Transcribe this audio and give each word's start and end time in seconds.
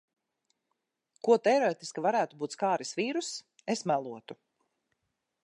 Ko 1.27 1.37
teorētiski 1.47 2.05
varētu 2.07 2.41
būt 2.41 2.57
skāris 2.57 2.95
vīruss, 3.01 3.31
es 3.75 3.87
melotu. 3.93 4.41